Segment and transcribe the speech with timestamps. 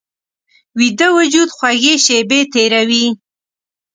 [0.79, 3.05] ویده وجود خوږې شیبې تېروي